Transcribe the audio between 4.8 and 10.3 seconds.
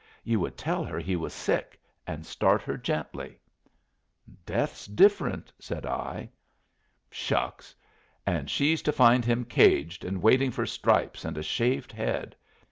different," said I. "Shucks! And she's to find him caged, and